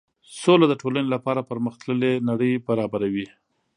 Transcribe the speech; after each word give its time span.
سوله 0.41 0.65
د 0.69 0.73
ټولنې 0.81 1.09
لپاره 1.15 1.47
پرمخ 1.49 1.73
تللې 1.83 2.13
نړۍ 2.29 2.53
برابروي. 2.67 3.27